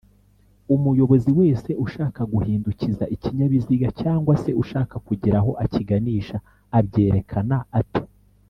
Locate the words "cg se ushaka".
3.99-4.95